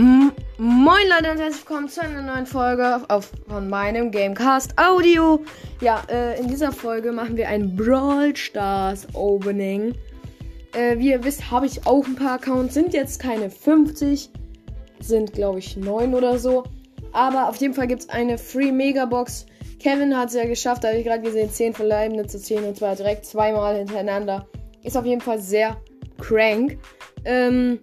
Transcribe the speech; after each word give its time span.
Moin 0.00 1.02
Leute 1.10 1.30
und 1.30 1.38
herzlich 1.38 1.60
willkommen 1.68 1.88
zu 1.90 2.00
einer 2.00 2.22
neuen 2.22 2.46
Folge 2.46 3.02
auf, 3.08 3.32
von 3.46 3.68
meinem 3.68 4.10
Gamecast 4.10 4.72
Audio. 4.78 5.44
Ja, 5.82 6.02
äh, 6.08 6.40
in 6.40 6.48
dieser 6.48 6.72
Folge 6.72 7.12
machen 7.12 7.36
wir 7.36 7.48
ein 7.48 7.76
Brawl 7.76 8.34
Stars 8.34 9.06
Opening. 9.12 9.94
Äh, 10.72 10.96
wie 10.96 11.10
ihr 11.10 11.22
wisst, 11.22 11.50
habe 11.50 11.66
ich 11.66 11.86
auch 11.86 12.06
ein 12.06 12.16
paar 12.16 12.36
Accounts. 12.36 12.72
Sind 12.72 12.94
jetzt 12.94 13.20
keine 13.20 13.50
50, 13.50 14.30
sind 15.00 15.34
glaube 15.34 15.58
ich 15.58 15.76
9 15.76 16.14
oder 16.14 16.38
so. 16.38 16.64
Aber 17.12 17.50
auf 17.50 17.56
jeden 17.56 17.74
Fall 17.74 17.86
gibt 17.86 18.00
es 18.00 18.08
eine 18.08 18.38
Free 18.38 18.72
Megabox. 18.72 19.44
Kevin 19.80 20.16
hat 20.16 20.30
es 20.30 20.34
ja 20.34 20.46
geschafft, 20.46 20.82
da 20.82 20.88
habe 20.88 20.98
ich 20.98 21.04
gerade 21.04 21.20
gesehen, 21.20 21.50
10 21.50 21.74
verbleibende 21.74 22.26
zu 22.26 22.40
10 22.40 22.64
und 22.64 22.78
zwar 22.78 22.96
direkt 22.96 23.26
zweimal 23.26 23.76
hintereinander. 23.76 24.46
Ist 24.82 24.96
auf 24.96 25.04
jeden 25.04 25.20
Fall 25.20 25.40
sehr 25.40 25.76
crank. 26.18 26.78
Ähm, 27.26 27.80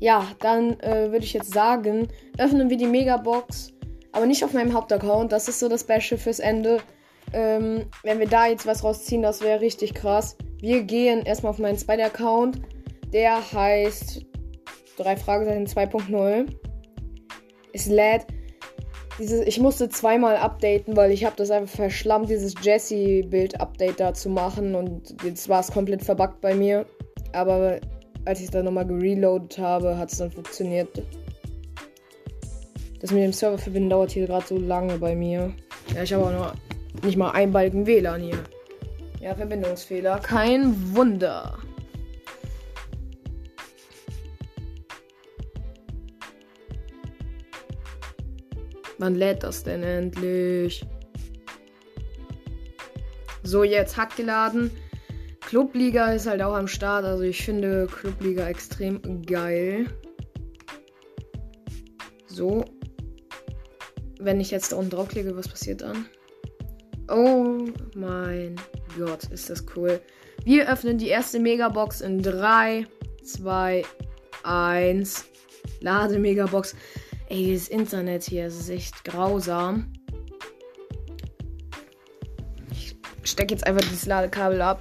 ja, 0.00 0.26
dann 0.40 0.78
äh, 0.80 1.10
würde 1.10 1.24
ich 1.24 1.32
jetzt 1.32 1.52
sagen, 1.52 2.08
öffnen 2.38 2.70
wir 2.70 2.76
die 2.76 2.86
Megabox, 2.86 3.72
aber 4.12 4.26
nicht 4.26 4.44
auf 4.44 4.52
meinem 4.52 4.74
Hauptaccount. 4.74 5.32
Das 5.32 5.48
ist 5.48 5.58
so 5.58 5.68
das 5.68 5.82
Special 5.82 6.18
fürs 6.18 6.38
Ende. 6.38 6.80
Ähm, 7.32 7.86
wenn 8.02 8.18
wir 8.18 8.28
da 8.28 8.46
jetzt 8.46 8.66
was 8.66 8.84
rausziehen, 8.84 9.22
das 9.22 9.40
wäre 9.40 9.60
richtig 9.60 9.94
krass. 9.94 10.36
Wir 10.60 10.82
gehen 10.82 11.24
erstmal 11.24 11.50
auf 11.50 11.58
meinen 11.58 11.78
zweiten 11.78 12.02
Account. 12.02 12.60
Der 13.12 13.40
heißt 13.52 14.24
3 14.98 15.16
Fragezeichen 15.16 15.66
2.0. 15.66 16.46
Es 17.72 17.86
lädt. 17.86 18.26
Dieses, 19.18 19.46
ich 19.46 19.58
musste 19.60 19.88
zweimal 19.88 20.36
updaten, 20.36 20.94
weil 20.94 21.10
ich 21.10 21.24
habe 21.24 21.36
das 21.36 21.50
einfach 21.50 21.74
verschlammt, 21.74 22.28
dieses 22.28 22.54
Jesse-Bild-Update 22.60 23.98
da 23.98 24.12
zu 24.12 24.28
machen. 24.28 24.74
Und 24.74 25.16
jetzt 25.24 25.48
war 25.48 25.60
es 25.60 25.72
komplett 25.72 26.02
verbuggt 26.02 26.40
bei 26.42 26.54
mir. 26.54 26.84
Aber 27.32 27.80
als 28.26 28.40
ich 28.40 28.50
dann 28.50 28.64
nochmal 28.64 28.86
gereloadet 28.86 29.56
habe, 29.58 29.96
hat 29.96 30.12
es 30.12 30.18
dann 30.18 30.30
funktioniert. 30.30 31.02
Das 33.00 33.12
mit 33.12 33.22
dem 33.22 33.32
Server 33.32 33.56
verbinden 33.56 33.90
dauert 33.90 34.10
hier 34.10 34.26
gerade 34.26 34.46
so 34.46 34.58
lange 34.58 34.98
bei 34.98 35.14
mir. 35.14 35.54
Ja, 35.94 36.02
ich 36.02 36.12
habe 36.12 36.26
auch 36.26 36.32
noch 36.32 36.54
nicht 37.04 37.16
mal 37.16 37.30
einen 37.30 37.52
Balken 37.52 37.86
WLAN 37.86 38.20
hier. 38.20 38.38
Ja, 39.20 39.34
Verbindungsfehler. 39.34 40.18
Kein 40.18 40.94
Wunder. 40.94 41.56
Wann 48.98 49.14
lädt 49.14 49.42
das 49.42 49.62
denn 49.62 49.82
endlich? 49.82 50.84
So, 53.42 53.62
jetzt 53.62 53.96
hat 53.96 54.16
geladen. 54.16 54.70
Clubliga 55.46 56.12
ist 56.12 56.26
halt 56.26 56.42
auch 56.42 56.54
am 56.54 56.66
Start. 56.66 57.04
Also 57.04 57.22
ich 57.22 57.44
finde 57.44 57.86
Clubliga 57.86 58.48
extrem 58.48 59.22
geil. 59.22 59.86
So. 62.26 62.64
Wenn 64.18 64.40
ich 64.40 64.50
jetzt 64.50 64.72
da 64.72 64.76
unten 64.76 64.90
draufklicke, 64.90 65.36
was 65.36 65.46
passiert 65.46 65.82
dann? 65.82 66.06
Oh 67.08 67.64
mein 67.94 68.56
Gott, 68.98 69.24
ist 69.30 69.48
das 69.48 69.64
cool. 69.76 70.00
Wir 70.44 70.68
öffnen 70.68 70.98
die 70.98 71.08
erste 71.08 71.38
Megabox 71.38 72.00
in 72.00 72.22
3, 72.22 72.84
2, 73.22 73.84
1. 74.42 75.26
Lade 75.80 76.18
Megabox. 76.18 76.74
Ey, 77.28 77.54
das 77.54 77.68
Internet 77.68 78.24
hier 78.24 78.48
ist 78.48 78.68
echt 78.68 79.04
grausam. 79.04 79.92
Ich 82.72 82.96
stecke 83.22 83.54
jetzt 83.54 83.66
einfach 83.66 83.82
dieses 83.88 84.06
Ladekabel 84.06 84.60
ab. 84.60 84.80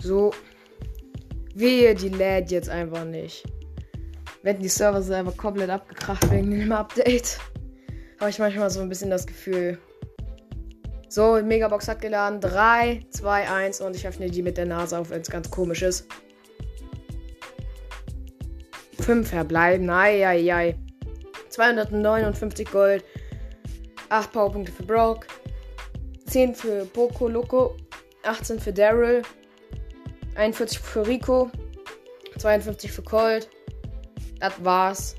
So. 0.00 0.32
Wehe, 1.54 1.94
die 1.94 2.08
lädt 2.08 2.50
jetzt 2.50 2.68
einfach 2.68 3.04
nicht. 3.04 3.44
Wenn 4.42 4.60
die 4.60 4.68
Server 4.68 5.02
sind 5.02 5.14
einfach 5.14 5.36
komplett 5.36 5.70
abgekracht 5.70 6.30
wegen 6.30 6.50
dem 6.52 6.72
Update. 6.72 7.38
Habe 8.20 8.30
ich 8.30 8.38
manchmal 8.38 8.70
so 8.70 8.80
ein 8.80 8.88
bisschen 8.88 9.10
das 9.10 9.26
Gefühl. 9.26 9.78
So, 11.08 11.40
Megabox 11.42 11.88
hat 11.88 12.00
geladen. 12.00 12.40
3, 12.40 13.00
2, 13.10 13.50
1 13.50 13.80
und 13.80 13.96
ich 13.96 14.06
öffne 14.06 14.30
die 14.30 14.42
mit 14.42 14.56
der 14.56 14.66
Nase 14.66 14.98
auf, 14.98 15.10
wenn 15.10 15.22
es 15.22 15.30
ganz 15.30 15.50
komisch 15.50 15.82
ist. 15.82 16.06
5 19.00 19.28
verbleiben. 19.28 19.88
Eieiei. 19.88 20.76
259 21.48 22.70
Gold. 22.70 23.04
8 24.10 24.32
Powerpunkte 24.32 24.70
für 24.72 24.82
Brock. 24.82 25.26
10 26.26 26.54
für 26.54 26.84
Poco 26.84 27.26
Loco. 27.26 27.76
18 28.22 28.60
für 28.60 28.72
Daryl. 28.72 29.22
41 30.38 30.78
für 30.78 31.04
Rico, 31.04 31.50
52 32.38 32.92
für 32.92 33.02
Colt. 33.02 33.48
Das 34.38 34.52
war's. 34.64 35.16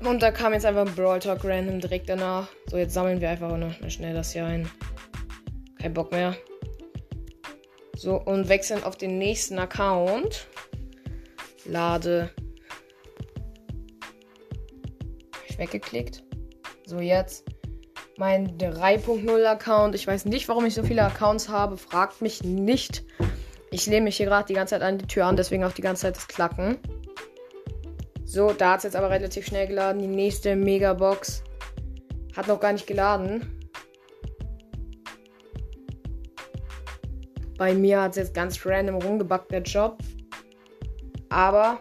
Und 0.00 0.22
da 0.22 0.30
kam 0.30 0.52
jetzt 0.52 0.66
einfach 0.66 0.86
ein 0.86 0.94
Brawl 0.94 1.18
Talk 1.18 1.44
random 1.44 1.80
direkt 1.80 2.10
danach. 2.10 2.48
So, 2.66 2.76
jetzt 2.76 2.92
sammeln 2.92 3.22
wir 3.22 3.30
einfach 3.30 3.56
noch 3.56 3.72
schnell 3.88 4.12
das 4.12 4.32
hier 4.32 4.44
ein. 4.44 4.70
Kein 5.80 5.94
Bock 5.94 6.12
mehr. 6.12 6.36
So, 7.96 8.16
und 8.16 8.50
wechseln 8.50 8.84
auf 8.84 8.96
den 8.96 9.16
nächsten 9.16 9.58
Account. 9.58 10.46
Lade. 11.64 12.30
Hab 15.32 15.48
ich 15.48 15.58
weggeklickt. 15.58 16.22
So, 16.84 16.98
jetzt 16.98 17.46
mein 18.18 18.58
3.0 18.58 19.44
Account. 19.46 19.94
Ich 19.94 20.06
weiß 20.06 20.26
nicht, 20.26 20.48
warum 20.48 20.66
ich 20.66 20.74
so 20.74 20.82
viele 20.82 21.02
Accounts 21.02 21.48
habe. 21.48 21.78
Fragt 21.78 22.20
mich 22.20 22.44
nicht. 22.44 23.04
Ich 23.72 23.86
lehne 23.86 24.04
mich 24.04 24.18
hier 24.18 24.26
gerade 24.26 24.46
die 24.46 24.52
ganze 24.52 24.74
Zeit 24.74 24.82
an 24.82 24.98
die 24.98 25.06
Tür 25.06 25.24
an, 25.24 25.34
deswegen 25.34 25.64
auch 25.64 25.72
die 25.72 25.80
ganze 25.80 26.02
Zeit 26.02 26.16
das 26.16 26.28
Klacken. 26.28 26.76
So, 28.26 28.52
da 28.52 28.72
hat 28.72 28.78
es 28.78 28.84
jetzt 28.84 28.96
aber 28.96 29.08
relativ 29.08 29.46
schnell 29.46 29.66
geladen. 29.66 30.00
Die 30.00 30.06
nächste 30.06 30.54
Megabox 30.56 31.42
hat 32.36 32.48
noch 32.48 32.60
gar 32.60 32.72
nicht 32.72 32.86
geladen. 32.86 33.58
Bei 37.56 37.72
mir 37.72 38.02
hat 38.02 38.10
es 38.10 38.16
jetzt 38.16 38.34
ganz 38.34 38.64
random 38.66 38.96
rumgebackt, 38.96 39.50
der 39.50 39.62
Job. 39.62 39.98
Aber 41.30 41.78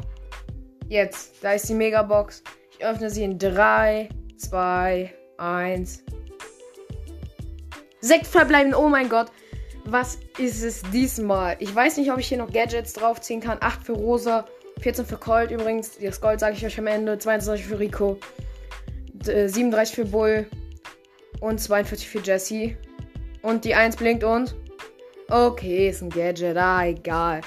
jetzt, 0.88 1.44
da 1.44 1.52
ist 1.52 1.68
die 1.68 1.74
Megabox. 1.74 2.42
Ich 2.72 2.86
öffne 2.86 3.10
sie 3.10 3.24
in 3.26 3.38
3, 3.38 4.08
2, 4.38 5.14
1. 5.38 6.04
Sechs 8.00 8.30
verbleiben, 8.30 8.74
oh 8.74 8.88
mein 8.88 9.10
Gott. 9.10 9.30
Was 9.86 10.20
ist 10.38 10.64
es 10.64 10.84
diesmal? 10.92 11.56
Ich 11.60 11.74
weiß 11.74 11.98
nicht, 11.98 12.12
ob 12.12 12.20
ich 12.20 12.28
hier 12.28 12.38
noch 12.38 12.52
Gadgets 12.52 12.94
draufziehen 12.94 13.42
kann. 13.42 13.58
8 13.60 13.84
für 13.84 13.94
Rosa, 13.94 14.46
14 14.82 15.06
für 15.06 15.18
Colt 15.18 15.52
übrigens. 15.52 15.98
Das 16.00 16.22
Gold 16.22 16.40
sage 16.40 16.56
ich 16.56 16.66
euch 16.66 16.78
am 16.80 16.88
Ende. 16.88 17.18
22 17.18 17.66
für 17.66 17.80
Rico, 17.80 18.20
37 19.24 19.98
äh, 19.98 20.04
für 20.04 20.10
Bull 20.10 20.48
und 21.40 21.60
42 21.60 22.10
für 22.10 22.20
Jesse. 22.20 22.78
Und 23.42 23.66
die 23.66 23.76
1 23.76 23.96
blinkt 23.96 24.24
und. 24.24 24.56
Okay, 25.30 25.90
ist 25.90 26.02
ein 26.02 26.10
Gadget. 26.10 26.58
Ah, 26.58 26.86
egal. 26.86 27.42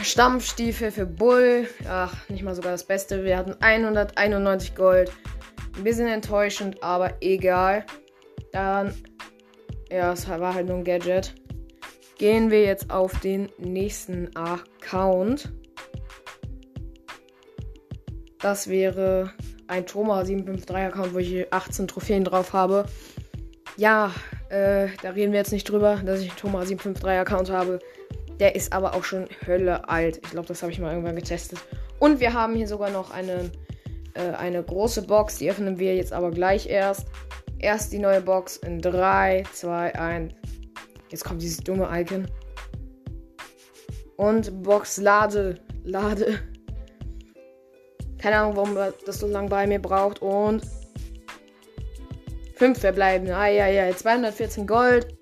Stampfstiefel 0.00 0.90
für 0.90 1.06
Bull. 1.06 1.68
Ach, 1.88 2.14
nicht 2.28 2.42
mal 2.42 2.54
sogar 2.54 2.72
das 2.72 2.84
Beste. 2.84 3.24
Wir 3.24 3.36
hatten 3.36 3.54
191 3.60 4.74
Gold. 4.74 5.12
Ein 5.76 5.84
bisschen 5.84 6.08
enttäuschend, 6.08 6.82
aber 6.82 7.14
egal. 7.20 7.84
Dann 8.52 8.94
ja, 9.90 10.12
es 10.12 10.28
war 10.28 10.54
halt 10.54 10.66
nur 10.66 10.76
ein 10.76 10.84
Gadget. 10.84 11.34
Gehen 12.18 12.50
wir 12.50 12.62
jetzt 12.62 12.90
auf 12.90 13.18
den 13.20 13.48
nächsten 13.58 14.34
Account. 14.36 15.52
Das 18.40 18.68
wäre 18.68 19.32
ein 19.66 19.86
Troma 19.86 20.24
753 20.24 20.76
Account, 20.76 21.14
wo 21.14 21.18
ich 21.18 21.52
18 21.52 21.88
Trophäen 21.88 22.24
drauf 22.24 22.52
habe. 22.52 22.86
Ja, 23.76 24.12
äh, 24.48 24.88
da 25.02 25.10
reden 25.10 25.32
wir 25.32 25.40
jetzt 25.40 25.52
nicht 25.52 25.68
drüber, 25.68 26.00
dass 26.04 26.20
ich 26.20 26.30
einen 26.30 26.38
Troma 26.38 26.64
753 26.64 27.20
Account 27.20 27.50
habe. 27.50 27.78
Der 28.40 28.54
ist 28.54 28.72
aber 28.72 28.94
auch 28.94 29.04
schon 29.04 29.26
Hölle 29.46 29.88
alt. 29.88 30.20
Ich 30.24 30.30
glaube, 30.30 30.48
das 30.48 30.62
habe 30.62 30.72
ich 30.72 30.78
mal 30.78 30.92
irgendwann 30.92 31.16
getestet. 31.16 31.58
Und 31.98 32.20
wir 32.20 32.32
haben 32.32 32.54
hier 32.54 32.68
sogar 32.68 32.90
noch 32.90 33.10
eine, 33.10 33.50
äh, 34.14 34.32
eine 34.38 34.62
große 34.62 35.02
Box. 35.02 35.38
Die 35.38 35.50
öffnen 35.50 35.78
wir 35.78 35.94
jetzt 35.94 36.12
aber 36.12 36.30
gleich 36.30 36.66
erst. 36.66 37.06
Erst 37.58 37.92
die 37.92 37.98
neue 37.98 38.20
Box 38.20 38.58
in 38.58 38.80
3, 38.80 39.44
2, 39.52 39.94
1. 39.94 40.34
Jetzt 41.10 41.24
kommt 41.24 41.40
dieses 41.40 41.58
dumme 41.58 41.88
Icon. 41.92 42.26
Und 44.16 44.62
Box 44.62 44.98
lade. 44.98 45.56
Lade. 45.84 46.38
Keine 48.18 48.38
Ahnung, 48.38 48.56
warum 48.56 48.74
das 49.06 49.18
so 49.18 49.26
lange 49.26 49.48
bei 49.48 49.66
mir 49.66 49.80
braucht. 49.80 50.20
Und 50.20 50.62
5 52.56 52.78
verbleiben. 52.78 53.30
Ah, 53.30 53.48
ja, 53.48 53.66
ja. 53.68 53.94
214 53.94 54.66
Gold. 54.66 55.14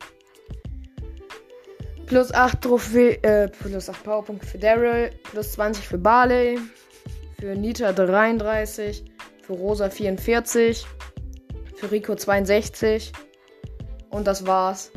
Plus 2.07 2.33
8 2.33 2.61
Trophäe, 2.61 3.23
äh, 3.23 3.49
plus 3.49 3.89
8 3.89 4.03
Powerpunkte 4.05 4.47
für 4.47 4.59
Daryl. 4.59 5.11
Plus 5.31 5.53
20 5.53 5.87
für 5.87 5.99
Barley. 5.99 6.59
Für 7.39 7.55
Nita 7.55 7.93
33. 7.93 9.05
Für 9.43 9.53
Rosa 9.53 9.91
44 9.91 10.87
für 11.85 11.91
Rico 11.91 12.15
62. 12.15 13.13
Und 14.11 14.27
das 14.27 14.47
war's. 14.47 14.91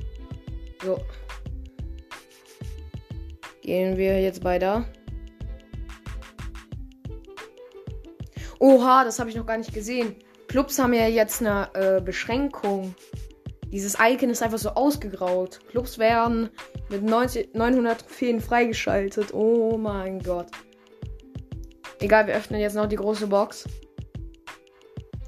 So. 0.84 1.00
Gehen 3.62 3.98
wir 3.98 4.22
jetzt 4.22 4.44
weiter. 4.44 4.86
Oha, 8.60 9.04
das 9.04 9.20
habe 9.20 9.30
ich 9.30 9.36
noch 9.36 9.46
gar 9.46 9.58
nicht 9.58 9.74
gesehen. 9.74 10.16
Clubs 10.48 10.80
haben 10.80 10.94
ja 10.94 11.08
jetzt 11.08 11.42
eine 11.42 11.70
äh, 11.74 12.02
Beschränkung. 12.02 12.96
Dieses 13.66 13.98
Icon 14.00 14.30
ist 14.30 14.42
einfach 14.42 14.58
so 14.58 14.70
ausgegraut. 14.70 15.60
Clubs 15.70 15.98
werden 15.98 16.50
mit 16.90 17.04
90, 17.04 17.54
900 17.54 18.00
Trophäen 18.00 18.40
freigeschaltet. 18.40 19.34
Oh 19.34 19.78
mein 19.78 20.20
Gott. 20.20 20.48
Egal, 22.00 22.28
wir 22.28 22.36
öffnen 22.36 22.62
jetzt 22.62 22.76
noch 22.76 22.88
die 22.88 22.96
große 22.96 23.28
Box. 23.28 23.66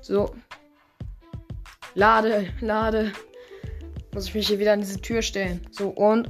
So. 0.01 0.31
Lade, 1.95 2.47
lade. 2.61 3.11
Muss 4.13 4.27
ich 4.27 4.35
mich 4.35 4.47
hier 4.47 4.59
wieder 4.59 4.73
an 4.73 4.81
diese 4.81 4.99
Tür 5.01 5.21
stellen. 5.21 5.61
So, 5.71 5.89
und 5.89 6.29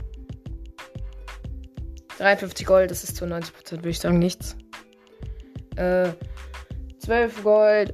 53 2.17 2.65
Gold, 2.65 2.91
das 2.91 3.03
ist 3.03 3.15
zu 3.15 3.25
90%, 3.25 3.71
würde 3.71 3.89
ich 3.89 3.99
sagen, 3.99 4.19
nichts. 4.19 4.57
Äh, 5.75 6.09
12 6.99 7.43
Gold. 7.43 7.93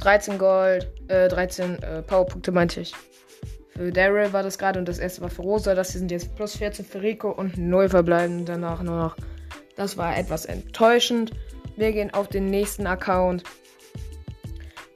13 0.00 0.38
Gold. 0.38 0.90
Äh, 1.08 1.28
13 1.28 1.82
äh, 1.82 2.02
Powerpunkte 2.02 2.52
meinte 2.52 2.80
ich. 2.80 2.94
Für 3.70 3.92
Daryl 3.92 4.32
war 4.32 4.42
das 4.42 4.58
gerade 4.58 4.78
und 4.78 4.88
das 4.88 4.98
erste 4.98 5.22
war 5.22 5.30
für 5.30 5.42
Rosa. 5.42 5.74
Das 5.74 5.92
sind 5.92 6.10
jetzt 6.10 6.34
plus 6.34 6.56
14 6.56 6.84
für 6.84 7.00
Rico 7.00 7.30
und 7.30 7.56
0 7.56 7.88
verbleiben 7.88 8.44
danach 8.44 8.82
nur 8.82 8.96
noch. 8.96 9.16
Das 9.76 9.96
war 9.96 10.16
etwas 10.18 10.44
enttäuschend. 10.44 11.30
Wir 11.76 11.92
gehen 11.92 12.12
auf 12.12 12.28
den 12.28 12.46
nächsten 12.46 12.86
Account. 12.86 13.44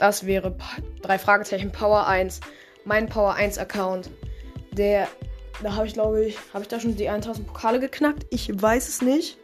Das 0.05 0.27
wäre 0.27 0.55
drei 1.01 1.19
Fragezeichen 1.19 1.73
Power 1.73 2.07
1. 2.07 2.41
Mein 2.85 3.09
Power 3.09 3.37
1 3.37 3.57
Account. 3.57 4.11
Der, 4.73 5.09
da 5.63 5.77
habe 5.77 5.87
ich 5.87 5.95
glaube 5.95 6.27
ich, 6.27 6.37
habe 6.53 6.61
ich 6.61 6.69
da 6.69 6.79
schon 6.79 6.95
die 6.95 7.09
1000 7.09 7.47
Pokale 7.47 7.81
geknackt? 7.81 8.27
Ich 8.29 8.51
weiß 8.53 8.87
es 8.87 9.01
nicht. 9.01 9.39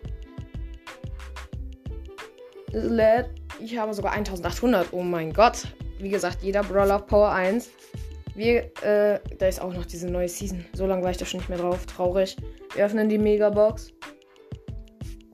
Ich 3.58 3.78
habe 3.78 3.94
sogar 3.94 4.12
1800. 4.12 4.88
Oh 4.92 5.02
mein 5.02 5.32
Gott. 5.32 5.66
Wie 5.98 6.10
gesagt, 6.10 6.42
jeder 6.42 6.62
Brawler 6.62 6.98
Power 6.98 7.30
1. 7.30 7.70
Wir, 8.34 8.64
äh, 8.82 9.18
da 9.38 9.46
ist 9.46 9.62
auch 9.62 9.72
noch 9.72 9.86
diese 9.86 10.10
neue 10.10 10.28
Season. 10.28 10.66
So 10.74 10.86
lange 10.86 11.02
war 11.02 11.10
ich 11.10 11.16
da 11.16 11.24
schon 11.24 11.40
nicht 11.40 11.48
mehr 11.48 11.56
drauf. 11.56 11.86
Traurig. 11.86 12.36
Wir 12.74 12.84
öffnen 12.84 13.08
die 13.08 13.16
Megabox. 13.16 13.94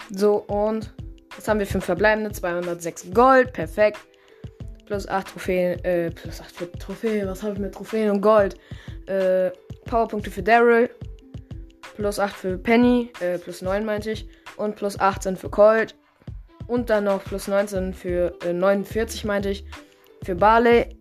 So, 0.09 0.37
und 0.37 0.95
was 1.35 1.49
haben 1.49 1.59
wir? 1.59 1.67
5 1.67 1.85
verbleibende, 1.85 2.31
206 2.31 3.07
Gold. 3.13 3.53
Perfekt. 3.53 3.99
Plus 4.87 5.09
8 5.09 5.29
Trophäen, 5.29 5.85
äh, 5.85 6.11
plus 6.11 6.41
8 6.41 6.51
für 6.53 6.73
Trophäen. 6.73 7.27
Was 7.27 7.43
habe 7.43 7.55
ich 7.55 7.59
mit 7.59 7.75
Trophäen 7.75 8.11
und 8.11 8.21
Gold? 8.21 8.57
Äh, 9.07 9.51
Powerpunkte 9.85 10.31
für 10.31 10.45
Daryl. 10.45 10.91
Plus 11.97 12.21
8 12.21 12.35
für 12.35 12.59
Penny. 12.59 13.11
Äh, 13.21 13.39
plus 13.39 13.63
9 13.63 13.85
meinte 13.85 14.13
ich. 14.13 14.29
Und 14.57 14.77
plus 14.77 14.99
18 14.99 15.37
für 15.37 15.51
Colt. 15.51 15.97
Und 16.69 16.89
dann 16.89 17.05
noch 17.05 17.25
plus 17.25 17.49
19 17.49 17.95
für 17.95 18.33
äh, 18.45 18.53
49 18.53 19.25
meinte 19.25 19.51
ich. 19.51 19.65
Für 20.23 20.37
Barley. 20.37 20.97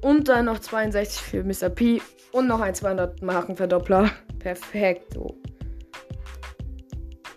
Und 0.00 0.28
dann 0.28 0.44
noch 0.44 0.60
62 0.60 1.20
für 1.20 1.42
Mr. 1.42 1.70
P. 1.70 2.00
Und 2.30 2.46
noch 2.46 2.60
ein 2.60 2.74
200 2.74 3.20
Markenverdoppler. 3.20 4.10
Perfekt. 4.38 5.14
So. 5.14 5.36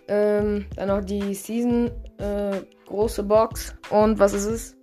Ähm, 0.06 0.66
dann 0.76 0.88
noch 0.88 1.04
die 1.04 1.34
Season 1.34 1.90
äh, 2.18 2.60
große 2.86 3.24
Box. 3.24 3.74
Und 3.90 4.20
was 4.20 4.32
ist 4.32 4.44
es? 4.44 4.76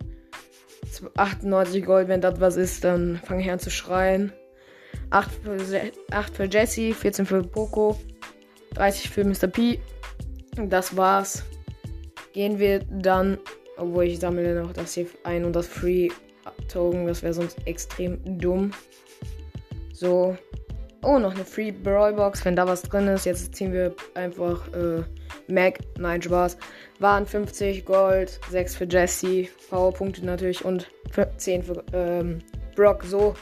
98 1.16 1.84
Gold. 1.84 2.08
Wenn 2.08 2.20
das 2.20 2.40
was 2.40 2.56
ist, 2.56 2.84
dann 2.84 3.20
fange 3.24 3.42
ich 3.42 3.50
an 3.50 3.58
zu 3.58 3.70
schreien. 3.70 4.32
8 5.10 5.30
für, 5.42 5.92
8 6.12 6.36
für 6.36 6.44
Jesse, 6.44 6.94
14 6.94 7.26
für 7.26 7.42
Poco, 7.42 7.98
30 8.74 9.10
für 9.10 9.24
Mr. 9.24 9.48
P. 9.48 9.80
Das 10.56 10.96
war's. 10.96 11.44
Gehen 12.32 12.58
wir 12.58 12.80
dann, 12.90 13.38
obwohl 13.76 14.04
ich 14.04 14.20
sammle 14.20 14.62
noch 14.62 14.72
das 14.72 14.94
hier 14.94 15.06
ein 15.24 15.44
und 15.44 15.54
das 15.54 15.66
Free 15.66 16.08
Token, 16.68 17.06
das 17.06 17.22
wäre 17.22 17.34
sonst 17.34 17.58
extrem 17.66 18.20
dumm. 18.38 18.70
So. 19.92 20.36
Oh, 21.02 21.18
noch 21.18 21.34
eine 21.34 21.44
Free 21.44 21.72
Brawl 21.72 22.12
Box, 22.12 22.44
wenn 22.44 22.56
da 22.56 22.66
was 22.66 22.82
drin 22.82 23.08
ist. 23.08 23.24
Jetzt 23.24 23.54
ziehen 23.54 23.72
wir 23.72 23.94
einfach 24.14 24.68
äh, 24.74 25.02
Mac. 25.50 25.78
Nein, 25.98 26.22
Spaß. 26.22 26.56
Waren 26.98 27.26
50 27.26 27.84
Gold, 27.84 28.40
6 28.50 28.76
für 28.76 28.84
Jesse, 28.84 29.48
Powerpunkte 29.68 30.24
natürlich 30.24 30.64
und 30.64 30.90
10 31.36 31.62
für 31.62 31.84
ähm, 31.92 32.38
Brock. 32.76 33.04
So 33.04 33.34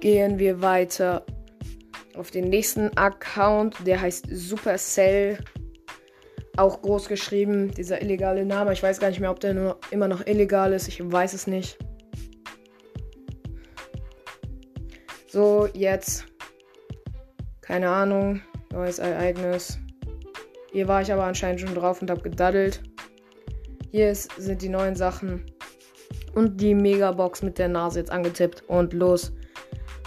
gehen 0.00 0.38
wir 0.38 0.62
weiter 0.62 1.24
auf 2.16 2.30
den 2.30 2.48
nächsten 2.48 2.96
Account. 2.96 3.76
Der 3.86 4.00
heißt 4.00 4.26
Supercell. 4.30 5.38
Auch 6.56 6.82
groß 6.82 7.08
geschrieben, 7.08 7.70
dieser 7.70 8.02
illegale 8.02 8.44
Name. 8.44 8.72
Ich 8.72 8.82
weiß 8.82 8.98
gar 8.98 9.08
nicht 9.08 9.20
mehr, 9.20 9.30
ob 9.30 9.40
der 9.40 9.54
nur 9.54 9.78
immer 9.90 10.08
noch 10.08 10.26
illegal 10.26 10.72
ist. 10.72 10.88
Ich 10.88 11.00
weiß 11.00 11.32
es 11.32 11.46
nicht. 11.46 11.78
So, 15.28 15.68
jetzt. 15.74 16.26
Keine 17.60 17.88
Ahnung. 17.88 18.42
Neues 18.72 18.98
Ereignis. 18.98 19.78
Hier 20.72 20.86
war 20.86 21.02
ich 21.02 21.12
aber 21.12 21.24
anscheinend 21.24 21.60
schon 21.60 21.74
drauf 21.74 22.00
und 22.00 22.10
habe 22.10 22.22
gedaddelt. 22.22 22.80
Hier 23.90 24.10
ist, 24.10 24.30
sind 24.38 24.62
die 24.62 24.68
neuen 24.68 24.94
Sachen. 24.94 25.44
Und 26.34 26.60
die 26.60 26.74
Megabox 26.74 27.42
mit 27.42 27.58
der 27.58 27.68
Nase 27.68 27.98
jetzt 27.98 28.12
angetippt. 28.12 28.62
Und 28.68 28.92
los. 28.92 29.32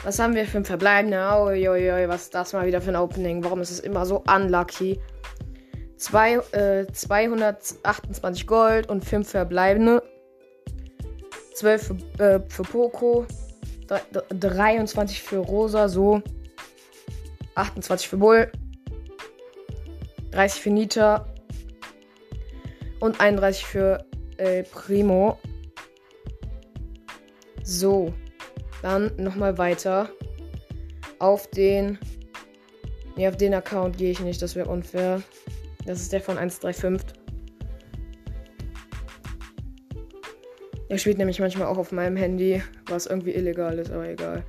Was 0.04 0.19
haben 0.19 0.36
wir 0.36 0.45
für 0.45 0.57
ein 0.57 0.65
verbleibende? 0.65 1.18
Uiuiui, 1.18 2.07
was 2.07 2.24
ist 2.24 2.36
das 2.36 2.54
mal 2.54 2.65
wieder 2.65 2.81
für 2.81 2.92
ein 2.92 2.95
Opening? 2.95 3.44
Warum 3.44 3.62
ist 3.62 3.71
es 3.71 3.80
immer 3.80 4.06
so 4.06 4.24
unlucky? 4.33 5.00
Zwei, 5.98 6.36
äh, 6.51 6.86
228 6.92 8.48
Gold 8.48 8.89
und 8.89 9.04
5 9.04 9.30
verbleibende. 9.30 10.04
12 11.56 11.88
für, 12.18 12.24
äh, 12.24 12.39
für 12.50 12.63
Poco. 12.63 13.25
23 14.30 15.21
für 15.21 15.38
Rosa, 15.38 15.88
so. 15.89 16.21
28 17.56 18.07
für 18.07 18.18
Bull. 18.18 18.51
30 20.33 20.62
für 20.62 20.69
Nita. 20.71 21.25
Und 23.00 23.19
31 23.19 23.65
für 23.65 24.06
äh, 24.38 24.63
Primo. 24.63 25.38
So. 27.63 28.13
Dann 28.81 29.12
nochmal 29.18 29.57
weiter. 29.57 30.09
Auf 31.19 31.47
den. 31.47 32.00
Ne, 33.15 33.30
auf 33.30 33.38
den 33.38 33.53
Account 33.53 33.98
gehe 33.98 34.12
ich 34.12 34.19
nicht, 34.19 34.41
das 34.41 34.55
wäre 34.55 34.69
unfair. 34.69 35.22
Das 35.86 36.01
ist 36.01 36.12
der 36.12 36.22
von 36.22 36.38
135. 36.38 37.19
Er 40.89 40.98
spielt 40.98 41.17
nämlich 41.17 41.39
manchmal 41.39 41.67
auch 41.67 41.77
auf 41.77 41.91
meinem 41.91 42.15
Handy, 42.15 42.62
was 42.88 43.05
irgendwie 43.05 43.34
illegal 43.34 43.77
ist, 43.77 43.91
aber 43.91 44.10
egal. 44.10 44.43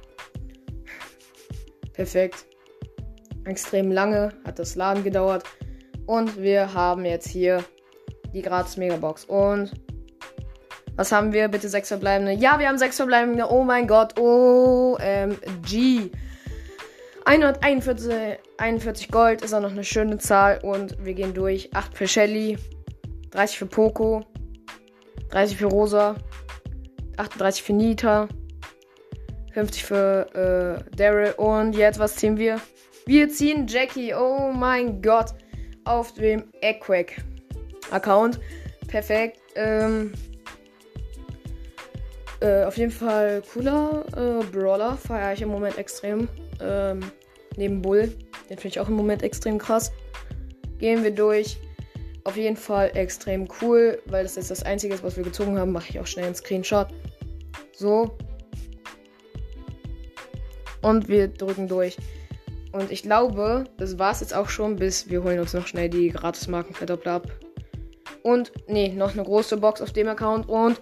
Perfekt. 1.92 2.46
Extrem 3.44 3.92
lange 3.92 4.32
hat 4.44 4.58
das 4.58 4.74
Laden 4.74 5.04
gedauert. 5.04 5.44
Und 6.06 6.40
wir 6.40 6.74
haben 6.74 7.04
jetzt 7.04 7.28
hier 7.28 7.64
die 8.32 8.42
gratis 8.42 8.76
Megabox. 8.76 9.24
Und 9.24 9.72
was 10.96 11.10
haben 11.12 11.32
wir? 11.32 11.48
Bitte 11.48 11.68
sechs 11.68 11.88
verbleibende. 11.88 12.32
Ja, 12.32 12.58
wir 12.58 12.68
haben 12.68 12.78
sechs 12.78 12.96
verbleibende. 12.96 13.46
Oh 13.50 13.64
mein 13.64 13.86
Gott. 13.86 14.18
OMG. 14.18 16.10
141 17.24 18.38
41 18.58 19.08
Gold 19.10 19.42
ist 19.42 19.54
auch 19.54 19.60
noch 19.60 19.70
eine 19.70 19.84
schöne 19.84 20.18
Zahl. 20.18 20.60
Und 20.62 21.04
wir 21.04 21.14
gehen 21.14 21.34
durch. 21.34 21.74
8 21.74 21.96
für 21.96 22.06
Shelly. 22.06 22.58
30 23.30 23.58
für 23.58 23.66
Poco. 23.66 24.24
30 25.30 25.56
für 25.56 25.66
Rosa. 25.66 26.16
38 27.16 27.62
für 27.62 27.72
Nita. 27.72 28.28
50 29.54 29.84
für 29.84 30.84
äh, 30.90 30.96
Daryl. 30.96 31.32
Und 31.36 31.76
jetzt, 31.76 31.98
was 31.98 32.16
ziehen 32.16 32.36
wir? 32.36 32.60
Wir 33.06 33.28
ziehen 33.28 33.66
Jackie. 33.66 34.14
Oh 34.14 34.52
mein 34.52 35.00
Gott. 35.00 35.34
Auf 35.84 36.14
dem 36.14 36.44
Equack-Account. 36.60 38.40
Perfekt. 38.88 39.40
Ähm, 39.54 40.12
äh, 42.40 42.64
auf 42.64 42.76
jeden 42.76 42.90
Fall 42.90 43.42
cooler 43.52 44.04
äh, 44.16 44.44
Brawler. 44.44 44.96
Feiere 44.96 45.32
ich 45.32 45.42
im 45.42 45.48
Moment 45.48 45.78
extrem. 45.78 46.28
Ähm, 46.60 47.00
neben 47.56 47.82
Bull. 47.82 48.08
Den 48.48 48.58
finde 48.58 48.68
ich 48.68 48.80
auch 48.80 48.88
im 48.88 48.94
Moment 48.94 49.22
extrem 49.22 49.58
krass. 49.58 49.92
Gehen 50.78 51.02
wir 51.02 51.10
durch. 51.10 51.58
Auf 52.24 52.36
jeden 52.36 52.56
Fall 52.56 52.90
extrem 52.94 53.48
cool, 53.60 54.00
weil 54.06 54.22
das 54.22 54.36
jetzt 54.36 54.50
das 54.50 54.62
Einzige 54.62 54.94
ist, 54.94 55.04
was 55.04 55.16
wir 55.16 55.24
gezogen 55.24 55.58
haben. 55.58 55.72
Mache 55.72 55.90
ich 55.90 56.00
auch 56.00 56.06
schnell 56.06 56.26
einen 56.26 56.34
Screenshot. 56.34 56.88
So. 57.72 58.16
Und 60.80 61.08
wir 61.08 61.28
drücken 61.28 61.68
durch. 61.68 61.96
Und 62.74 62.90
ich 62.90 63.04
glaube, 63.04 63.66
das 63.76 64.00
war 64.00 64.10
es 64.10 64.18
jetzt 64.18 64.34
auch 64.34 64.48
schon, 64.48 64.74
bis 64.74 65.08
wir 65.08 65.22
holen 65.22 65.38
uns 65.38 65.54
noch 65.54 65.68
schnell 65.68 65.88
die 65.88 66.08
Gratis-Markenverdoppler 66.08 67.12
ab. 67.12 67.28
Und, 68.24 68.50
nee, 68.66 68.88
noch 68.88 69.12
eine 69.12 69.22
große 69.22 69.58
Box 69.58 69.80
auf 69.80 69.92
dem 69.92 70.08
Account. 70.08 70.48
Und 70.48 70.80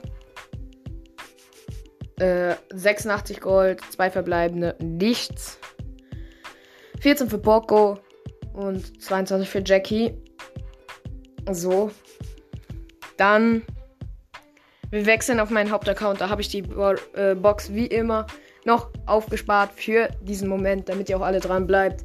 86 2.72 3.36
äh, 3.36 3.40
Gold, 3.40 3.80
zwei 3.90 4.10
verbleibende, 4.10 4.74
nichts. 4.80 5.58
14 7.00 7.28
für 7.28 7.36
Poco 7.36 7.98
und 8.54 9.02
22 9.02 9.50
für 9.50 9.62
Jackie. 9.62 10.14
So. 11.50 11.90
Dann. 13.18 13.64
Wir 14.90 15.04
wechseln 15.04 15.40
auf 15.40 15.50
meinen 15.50 15.70
Hauptaccount. 15.70 16.22
Da 16.22 16.30
habe 16.30 16.40
ich 16.40 16.48
die 16.48 16.62
Bo 16.62 16.94
äh, 17.12 17.34
Box 17.34 17.74
wie 17.74 17.86
immer 17.86 18.26
noch 18.64 18.90
aufgespart 19.06 19.72
für 19.74 20.08
diesen 20.22 20.48
Moment, 20.48 20.88
damit 20.88 21.08
ihr 21.08 21.16
auch 21.16 21.22
alle 21.22 21.40
dran 21.40 21.66
bleibt. 21.66 22.04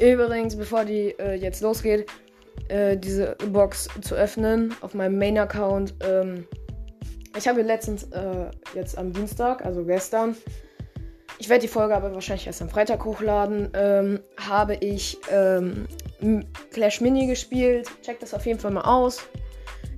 Übrigens, 0.00 0.56
bevor 0.56 0.84
die 0.84 1.14
äh, 1.18 1.34
jetzt 1.34 1.60
losgeht, 1.60 2.06
äh, 2.68 2.96
diese 2.96 3.36
Box 3.52 3.88
zu 4.00 4.14
öffnen 4.14 4.74
auf 4.80 4.94
meinem 4.94 5.18
Main-Account. 5.18 5.94
Ähm, 6.00 6.46
ich 7.36 7.46
habe 7.46 7.62
letztens, 7.62 8.04
äh, 8.12 8.50
jetzt 8.74 8.96
am 8.96 9.12
Dienstag, 9.12 9.64
also 9.64 9.84
gestern, 9.84 10.36
ich 11.38 11.48
werde 11.48 11.62
die 11.62 11.68
Folge 11.68 11.94
aber 11.94 12.14
wahrscheinlich 12.14 12.46
erst 12.46 12.62
am 12.62 12.68
Freitag 12.68 13.04
hochladen, 13.04 13.70
ähm, 13.74 14.20
habe 14.36 14.76
ich 14.76 15.18
ähm, 15.30 15.86
Clash 16.72 17.00
Mini 17.00 17.26
gespielt. 17.26 17.90
Checkt 18.02 18.22
das 18.22 18.34
auf 18.34 18.46
jeden 18.46 18.60
Fall 18.60 18.70
mal 18.70 18.82
aus. 18.82 19.20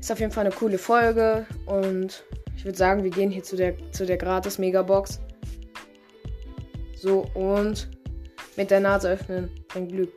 Ist 0.00 0.10
auf 0.10 0.18
jeden 0.20 0.32
Fall 0.32 0.46
eine 0.46 0.54
coole 0.54 0.78
Folge 0.78 1.46
und 1.66 2.24
ich 2.56 2.64
würde 2.64 2.78
sagen, 2.78 3.04
wir 3.04 3.10
gehen 3.10 3.30
hier 3.30 3.42
zu 3.42 3.56
der, 3.56 3.74
zu 3.92 4.06
der 4.06 4.16
gratis 4.16 4.58
Megabox. 4.58 5.20
So 7.06 7.24
und 7.34 7.88
mit 8.56 8.72
der 8.72 8.80
Nase 8.80 9.10
öffnen 9.10 9.48
bringt 9.68 9.92
Glück. 9.92 10.12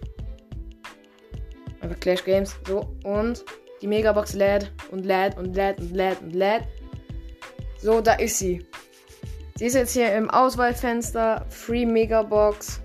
Einfach 1.81 2.00
Clash 2.00 2.25
Games. 2.25 2.55
So 2.67 2.96
und 3.03 3.46
die 3.79 3.86
Megabox 3.86 4.34
lädt 4.34 4.72
und 4.89 5.05
lädt 5.05 5.38
und 5.38 5.55
lädt 5.55 5.77
und 5.79 5.91
lädt 5.91 6.19
und 6.19 6.34
lädt. 6.34 6.63
So, 7.77 8.01
da 8.01 8.13
ist 8.13 8.39
sie. 8.39 8.65
Sie 9.55 9.67
ist 9.67 9.75
jetzt 9.75 9.93
hier 9.93 10.15
im 10.15 10.31
Auswahlfenster. 10.31 11.46
Free 11.50 11.86
Megabox. 11.86 12.81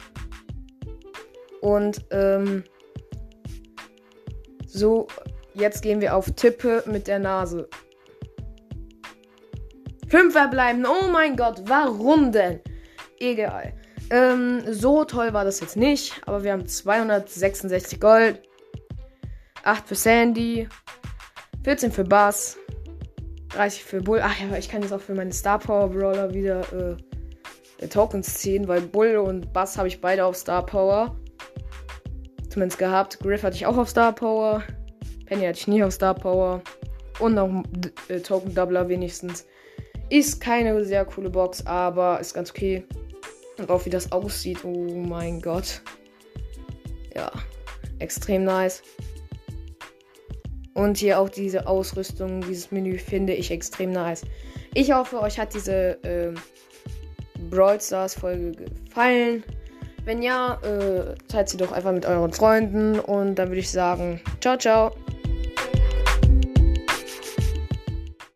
Und 1.63 2.05
ähm, 2.11 2.63
so, 4.67 5.09
jetzt 5.55 5.81
gehen 5.81 6.03
wir 6.03 6.15
auf 6.15 6.31
Tippe 6.33 6.85
mit 6.85 7.07
der 7.07 7.21
Nase. 7.21 7.71
Fünf 10.09 10.35
verbleiben. 10.35 10.85
Oh 10.85 11.09
mein 11.11 11.39
Gott, 11.39 11.63
warum 11.65 12.33
denn? 12.33 12.61
Egal. 13.19 13.73
Ähm, 14.11 14.63
so 14.71 15.05
toll 15.05 15.33
war 15.33 15.45
das 15.45 15.61
jetzt 15.61 15.77
nicht, 15.77 16.21
aber 16.27 16.45
wir 16.45 16.53
haben 16.53 16.67
266 16.67 18.01
Gold, 18.01 18.43
8 19.65 19.89
für 19.89 19.95
Sandy, 19.95 20.69
14 21.65 21.91
für 21.91 22.05
Bass, 22.05 22.59
30 23.51 23.85
für 23.85 24.03
Bull. 24.03 24.21
Ach 24.23 24.35
ja, 24.39 24.57
ich 24.59 24.69
kann 24.69 24.83
jetzt 24.83 24.93
auch 24.93 25.01
für 25.01 25.15
meine 25.15 25.33
Star 25.33 25.59
Power 25.59 25.89
Brawler 25.89 26.35
wieder 26.35 26.61
äh, 27.81 27.87
Tokens 27.89 28.35
ziehen, 28.35 28.69
weil 28.69 28.83
Bull 28.83 29.17
und 29.17 29.53
Bass 29.53 29.79
habe 29.79 29.89
ich 29.89 30.01
beide 30.01 30.25
auf 30.25 30.37
Star 30.37 30.65
Power. 30.65 31.17
Zumindest 32.51 32.79
gehabt. 32.79 33.19
Griff 33.21 33.43
hatte 33.43 33.57
ich 33.57 33.67
auch 33.67 33.77
auf 33.77 33.89
Star 33.89 34.13
Power. 34.13 34.63
Penny 35.27 35.47
hatte 35.47 35.59
ich 35.59 35.67
nie 35.67 35.83
auf 35.83 35.93
Star 35.93 36.15
Power. 36.15 36.63
Und 37.19 37.35
noch 37.35 37.63
äh, 38.09 38.21
Token 38.21 38.55
Doubler 38.55 38.89
wenigstens. 38.89 39.47
Ist 40.11 40.41
keine 40.41 40.85
sehr 40.85 41.05
coole 41.05 41.31
Box, 41.31 41.67
aber 41.67 42.21
ist 42.21 42.35
ganz 42.35 42.51
okay. 42.51 42.85
Und 43.59 43.71
auch 43.71 43.85
wie 43.85 43.91
das 43.91 44.13
aussieht. 44.13 44.65
Oh 44.65 44.95
mein 44.95 45.41
Gott. 45.41 45.83
Ja, 47.15 47.31
extrem 47.99 48.45
nice. 48.45 48.83
Und 50.75 50.99
hier 50.99 51.21
auch 51.21 51.29
diese 51.29 51.67
Ausrüstung, 51.69 52.41
dieses 52.41 52.73
Menü 52.73 52.99
finde 52.99 53.33
ich 53.33 53.51
extrem 53.51 53.93
nice. 53.93 54.23
Ich 54.75 54.93
hoffe, 54.93 55.21
euch 55.21 55.39
hat 55.39 55.55
diese 55.55 56.03
äh, 56.03 56.35
Brawl 57.49 57.81
Stars 57.81 58.15
Folge 58.15 58.53
gefallen. 58.53 59.45
Wenn 60.05 60.21
ja, 60.21 60.61
äh, 60.63 61.15
teilt 61.29 61.49
sie 61.49 61.57
doch 61.57 61.73
einfach 61.73 61.93
mit 61.93 62.05
euren 62.05 62.33
Freunden. 62.33 62.99
Und 62.99 63.37
dann 63.37 63.49
würde 63.49 63.61
ich 63.61 63.71
sagen, 63.71 64.21
ciao, 64.41 64.59
ciao. 64.59 64.91